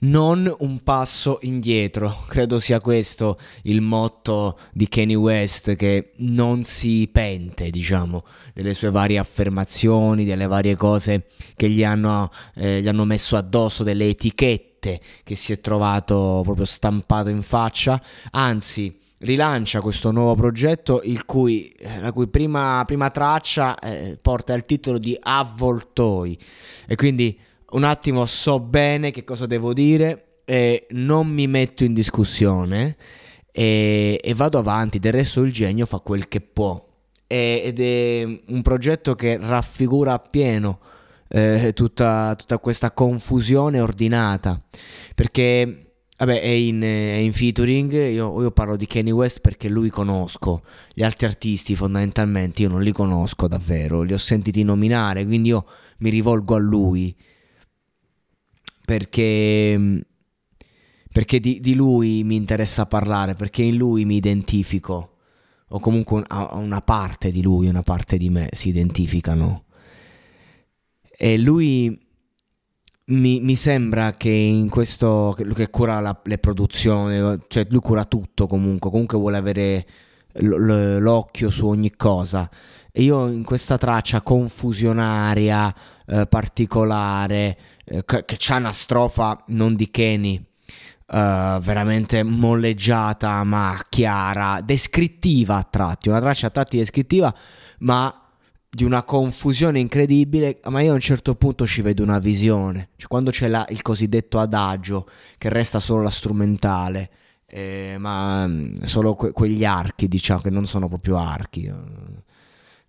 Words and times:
non 0.00 0.52
un 0.60 0.82
passo 0.82 1.38
indietro. 1.42 2.24
Credo 2.28 2.58
sia 2.58 2.80
questo 2.80 3.38
il 3.62 3.80
motto 3.80 4.58
di 4.72 4.88
Kanye 4.88 5.14
West 5.16 5.74
che 5.76 6.12
non 6.18 6.62
si 6.62 7.08
pente, 7.12 7.70
diciamo, 7.70 8.24
delle 8.54 8.74
sue 8.74 8.90
varie 8.90 9.18
affermazioni, 9.18 10.24
delle 10.24 10.46
varie 10.46 10.76
cose 10.76 11.26
che 11.56 11.68
gli 11.68 11.84
hanno, 11.84 12.30
eh, 12.54 12.80
gli 12.80 12.88
hanno 12.88 13.04
messo 13.04 13.36
addosso, 13.36 13.82
delle 13.82 14.08
etichette 14.08 15.00
che 15.24 15.36
si 15.36 15.52
è 15.52 15.60
trovato 15.60 16.40
proprio 16.44 16.64
stampato 16.64 17.28
in 17.28 17.42
faccia. 17.42 18.00
Anzi, 18.30 18.96
rilancia 19.18 19.80
questo 19.80 20.10
nuovo 20.12 20.34
progetto 20.34 21.02
cui, 21.26 21.68
eh, 21.68 22.00
la 22.00 22.12
cui 22.12 22.28
prima, 22.28 22.82
prima 22.86 23.10
traccia 23.10 23.78
eh, 23.78 24.18
porta 24.20 24.54
il 24.54 24.64
titolo 24.64 24.98
di 24.98 25.16
Avvoltoi 25.20 26.38
e 26.86 26.94
quindi 26.94 27.38
un 27.72 27.84
attimo 27.84 28.26
so 28.26 28.60
bene 28.60 29.10
che 29.10 29.24
cosa 29.24 29.46
devo 29.46 29.72
dire 29.72 30.42
e 30.44 30.86
non 30.90 31.28
mi 31.28 31.46
metto 31.46 31.84
in 31.84 31.94
discussione 31.94 32.96
e, 33.52 34.20
e 34.22 34.34
vado 34.34 34.58
avanti, 34.58 34.98
del 34.98 35.12
resto 35.12 35.42
il 35.42 35.52
genio 35.52 35.86
fa 35.86 35.98
quel 35.98 36.28
che 36.28 36.40
può. 36.40 36.86
E, 37.26 37.62
ed 37.64 37.80
è 37.80 38.40
un 38.48 38.62
progetto 38.62 39.14
che 39.14 39.38
raffigura 39.40 40.12
appieno 40.12 40.80
eh, 41.28 41.72
tutta, 41.74 42.34
tutta 42.36 42.58
questa 42.58 42.92
confusione 42.92 43.80
ordinata. 43.80 44.60
Perché 45.14 45.84
Vabbè, 46.20 46.38
è 46.38 46.48
in, 46.48 46.82
è 46.82 47.16
in 47.16 47.32
featuring, 47.32 47.92
io, 47.92 48.42
io, 48.42 48.50
parlo 48.50 48.76
di 48.76 48.86
Kanye 48.86 49.10
West 49.10 49.40
perché 49.40 49.70
lui 49.70 49.88
conosco, 49.88 50.60
gli 50.92 51.02
altri 51.02 51.24
artisti 51.24 51.74
fondamentalmente 51.74 52.60
io 52.60 52.68
non 52.68 52.82
li 52.82 52.92
conosco 52.92 53.48
davvero, 53.48 54.02
li 54.02 54.12
ho 54.12 54.18
sentiti 54.18 54.62
nominare, 54.62 55.24
quindi 55.24 55.48
io 55.48 55.64
mi 56.00 56.10
rivolgo 56.10 56.56
a 56.56 56.58
lui 56.58 57.16
perché, 58.90 60.04
perché 61.12 61.38
di, 61.38 61.60
di 61.60 61.74
lui 61.74 62.24
mi 62.24 62.34
interessa 62.34 62.86
parlare, 62.86 63.34
perché 63.34 63.62
in 63.62 63.76
lui 63.76 64.04
mi 64.04 64.16
identifico, 64.16 65.18
o 65.68 65.78
comunque 65.78 66.24
una 66.28 66.80
parte 66.80 67.30
di 67.30 67.40
lui, 67.40 67.68
una 67.68 67.84
parte 67.84 68.16
di 68.18 68.30
me 68.30 68.48
si 68.50 68.70
identificano. 68.70 69.66
E 71.16 71.38
lui 71.38 72.04
mi, 73.04 73.40
mi, 73.40 73.54
sembra 73.54 74.16
che 74.16 74.28
in 74.28 74.68
questo 74.68 75.36
che 75.54 75.70
cura 75.70 76.00
la, 76.00 76.20
le 76.24 76.38
produzioni, 76.38 77.38
cioè 77.46 77.68
lui 77.70 77.80
cura 77.80 78.04
tutto 78.06 78.48
comunque, 78.48 78.90
comunque 78.90 79.18
vuole 79.18 79.36
avere 79.36 79.86
l'occhio 80.32 81.48
su 81.48 81.68
ogni 81.68 81.92
cosa. 81.92 82.50
E 82.90 83.02
io 83.02 83.28
in 83.28 83.44
questa 83.44 83.78
traccia 83.78 84.20
confusionaria, 84.20 85.72
eh, 86.10 86.26
particolare, 86.26 87.56
eh, 87.84 88.04
che, 88.04 88.24
che 88.24 88.36
c'ha 88.38 88.56
una 88.56 88.72
strofa 88.72 89.44
non 89.48 89.74
di 89.74 89.90
Kenny, 89.90 90.44
Uh, 91.10 91.58
veramente 91.58 92.22
molleggiata 92.22 93.42
ma 93.42 93.76
chiara, 93.88 94.60
descrittiva 94.62 95.56
a 95.56 95.64
tratti, 95.64 96.08
una 96.08 96.20
traccia 96.20 96.46
a 96.46 96.50
tratti 96.50 96.76
descrittiva 96.76 97.34
ma 97.78 98.30
di 98.68 98.84
una 98.84 99.02
confusione 99.02 99.80
incredibile, 99.80 100.60
ma 100.66 100.80
io 100.82 100.92
a 100.92 100.94
un 100.94 101.00
certo 101.00 101.34
punto 101.34 101.66
ci 101.66 101.82
vedo 101.82 102.04
una 102.04 102.20
visione, 102.20 102.90
cioè 102.94 103.08
quando 103.08 103.32
c'è 103.32 103.48
la, 103.48 103.66
il 103.70 103.82
cosiddetto 103.82 104.38
adagio, 104.38 105.08
che 105.36 105.48
resta 105.48 105.80
solo 105.80 106.02
la 106.02 106.10
strumentale, 106.10 107.10
eh, 107.46 107.96
ma 107.98 108.46
mm, 108.46 108.74
solo 108.82 109.14
que- 109.14 109.32
quegli 109.32 109.64
archi, 109.64 110.06
diciamo, 110.06 110.40
che 110.40 110.50
non 110.50 110.66
sono 110.66 110.86
proprio 110.86 111.18
archi, 111.18 111.64
eh. 111.64 111.74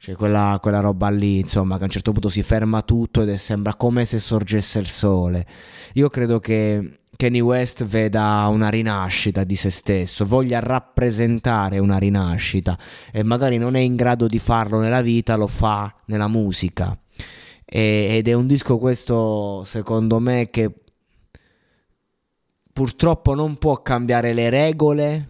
Cioè 0.02 0.16
quella, 0.16 0.58
quella 0.60 0.80
roba 0.80 1.12
lì, 1.12 1.38
insomma, 1.38 1.76
che 1.76 1.84
a 1.84 1.86
un 1.86 1.92
certo 1.92 2.12
punto 2.12 2.28
si 2.28 2.42
ferma 2.42 2.82
tutto 2.82 3.22
ed 3.22 3.32
sembra 3.36 3.76
come 3.76 4.04
se 4.04 4.18
sorgesse 4.18 4.80
il 4.80 4.88
sole. 4.88 5.46
Io 5.94 6.10
credo 6.10 6.40
che 6.40 7.02
Kanye 7.16 7.40
West 7.40 7.86
veda 7.86 8.48
una 8.50 8.70
rinascita 8.70 9.44
di 9.44 9.56
se 9.56 9.70
stesso, 9.70 10.26
voglia 10.26 10.58
rappresentare 10.58 11.78
una 11.78 12.00
rinascita 12.00 12.76
e 13.12 13.22
magari 13.22 13.60
non 13.60 13.76
è 13.76 13.80
in 13.80 13.96
grado 13.96 14.26
di 14.26 14.40
farlo 14.40 14.80
nella 14.80 15.04
vita, 15.04 15.36
lo 15.36 15.46
fa 15.46 15.94
nella 16.06 16.28
musica. 16.28 16.98
E, 17.64 18.08
ed 18.10 18.28
è 18.28 18.34
un 18.34 18.48
disco 18.48 18.80
questo, 18.80 19.64
secondo 19.66 20.18
me, 20.18 20.50
che 20.50 20.74
purtroppo 22.74 23.36
non 23.36 23.58
può 23.58 23.84
cambiare 23.84 24.34
le 24.34 24.50
regole 24.50 25.30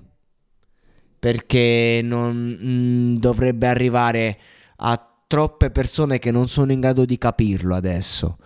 perché 1.19 1.99
non 2.01 2.35
mh, 2.37 2.67
mm, 2.67 3.15
dovrebbe 3.17 3.67
arrivare 3.67 4.37
a 4.81 5.03
troppe 5.27 5.71
persone 5.71 6.19
che 6.19 6.31
non 6.31 6.47
sono 6.47 6.71
in 6.71 6.79
grado 6.79 7.05
di 7.05 7.17
capirlo 7.17 7.75
adesso. 7.75 8.37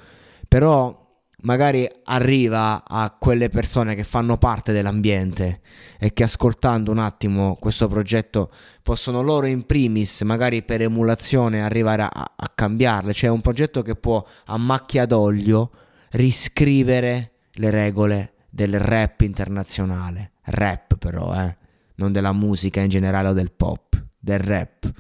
Però 0.48 1.04
magari 1.42 1.88
arriva 2.06 2.84
a 2.86 3.16
quelle 3.18 3.50
persone 3.50 3.96
che 3.96 4.04
fanno 4.04 4.38
parte 4.38 4.72
dell'ambiente 4.72 5.62
e 6.00 6.14
che 6.14 6.24
ascoltando 6.24 6.92
un 6.92 7.00
attimo 7.00 7.56
questo 7.56 7.88
progetto 7.88 8.52
possono 8.82 9.22
loro 9.22 9.46
in 9.46 9.66
primis, 9.66 10.22
magari 10.22 10.64
per 10.64 10.82
emulazione, 10.82 11.64
arrivare 11.64 12.04
a, 12.04 12.10
a 12.12 12.52
cambiarle. 12.54 13.14
Cioè 13.14 13.30
è 13.30 13.34
un 13.34 13.42
progetto 13.42 13.82
che 13.82 13.96
può 13.96 14.26
a 14.46 14.58
macchia 14.58 15.06
d'olio 15.06 15.72
riscrivere 16.12 17.32
le 17.54 17.70
regole 17.70 18.34
del 18.50 18.80
rap 18.80 19.22
internazionale. 19.22 20.34
Rap 20.44 20.98
però, 20.98 21.34
eh, 21.34 21.58
non 21.96 22.12
della 22.12 22.34
musica 22.34 22.82
in 22.82 22.90
generale 22.90 23.30
o 23.30 23.34
del 23.34 23.52
pop, 23.52 24.02
del 24.20 24.40
rap. 24.40 24.92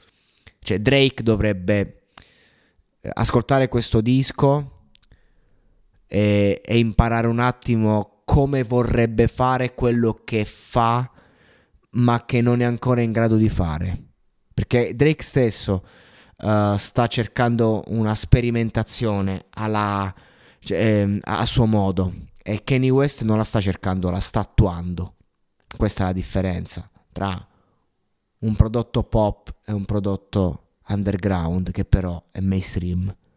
Cioè 0.65 0.79
Drake 0.79 1.21
dovrebbe 1.21 2.07
eh, 2.99 3.09
ascoltare 3.13 3.67
questo 3.67 4.01
disco 4.01 4.87
e, 6.07 6.59
e 6.65 6.77
imparare 6.79 7.27
un 7.27 7.37
attimo 7.37 8.23
come 8.25 8.63
vorrebbe 8.63 9.27
fare 9.27 9.75
quello 9.75 10.21
che 10.25 10.43
fa 10.43 11.07
ma 11.91 12.25
che 12.25 12.41
non 12.41 12.61
è 12.61 12.63
ancora 12.63 13.01
in 13.01 13.11
grado 13.11 13.35
di 13.35 13.47
fare. 13.47 14.05
Perché 14.55 14.95
Drake 14.95 15.21
stesso 15.21 15.85
uh, 16.37 16.75
sta 16.77 17.05
cercando 17.05 17.83
una 17.89 18.15
sperimentazione 18.15 19.45
alla, 19.51 20.11
cioè, 20.59 20.77
eh, 20.77 21.19
a 21.21 21.45
suo 21.45 21.67
modo 21.67 22.11
e 22.41 22.63
Kanye 22.63 22.89
West 22.89 23.21
non 23.21 23.37
la 23.37 23.43
sta 23.43 23.61
cercando, 23.61 24.09
la 24.09 24.19
sta 24.19 24.39
attuando. 24.39 25.17
Questa 25.77 26.03
è 26.03 26.05
la 26.07 26.13
differenza 26.13 26.89
tra 27.11 27.47
un 28.45 28.55
prodotto 28.55 29.03
pop 29.03 29.53
e 29.65 29.71
un 29.71 29.85
prodotto 29.85 30.67
underground 30.87 31.71
che 31.71 31.83
però 31.83 32.23
è 32.31 32.39
mainstream. 32.39 33.13